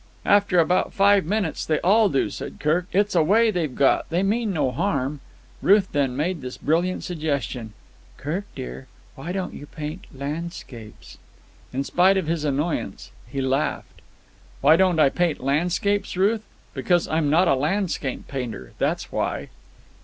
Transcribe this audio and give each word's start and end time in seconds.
"After 0.25 0.57
about 0.57 0.93
five 0.95 1.25
minutes 1.25 1.63
they 1.63 1.79
all 1.81 2.09
do," 2.09 2.31
said 2.31 2.59
Kirk. 2.59 2.87
"It's 2.91 3.13
a 3.13 3.21
way 3.21 3.51
they've 3.51 3.75
got. 3.75 4.09
They 4.09 4.23
mean 4.23 4.51
no 4.51 4.71
harm." 4.71 5.19
Ruth 5.61 5.89
then 5.91 6.17
made 6.17 6.41
this 6.41 6.57
brilliant 6.57 7.03
suggestion: 7.03 7.73
"Kirk, 8.17 8.45
dear, 8.55 8.87
why 9.13 9.31
don't 9.31 9.53
you 9.53 9.67
paint 9.67 10.05
landscapes?" 10.11 11.19
In 11.71 11.83
spite 11.83 12.17
of 12.17 12.25
his 12.25 12.43
annoyance, 12.43 13.11
he 13.27 13.41
laughed. 13.41 14.01
"Why 14.61 14.75
don't 14.75 14.97
I 14.97 15.09
paint 15.09 15.39
landscapes, 15.39 16.17
Ruth? 16.17 16.41
Because 16.73 17.07
I'm 17.07 17.29
not 17.29 17.47
a 17.47 17.53
landscape 17.53 18.27
painter, 18.27 18.73
that's 18.79 19.11
why." 19.11 19.49